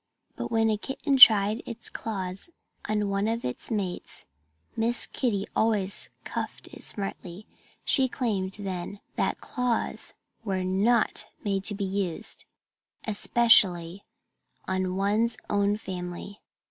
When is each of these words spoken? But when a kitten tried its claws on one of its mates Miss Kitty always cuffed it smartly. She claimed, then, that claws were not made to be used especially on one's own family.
But 0.35 0.49
when 0.49 0.71
a 0.71 0.79
kitten 0.79 1.15
tried 1.17 1.61
its 1.67 1.87
claws 1.91 2.49
on 2.89 3.09
one 3.09 3.27
of 3.27 3.45
its 3.45 3.69
mates 3.69 4.25
Miss 4.75 5.05
Kitty 5.05 5.45
always 5.55 6.09
cuffed 6.23 6.67
it 6.69 6.81
smartly. 6.81 7.45
She 7.85 8.07
claimed, 8.07 8.55
then, 8.57 8.99
that 9.15 9.39
claws 9.41 10.15
were 10.43 10.63
not 10.63 11.27
made 11.43 11.63
to 11.65 11.75
be 11.75 11.85
used 11.85 12.45
especially 13.05 14.03
on 14.67 14.95
one's 14.95 15.37
own 15.51 15.77
family. 15.77 16.41